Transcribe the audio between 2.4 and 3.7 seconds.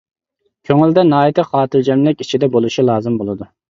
بولۇشى لازىم بولىدۇ.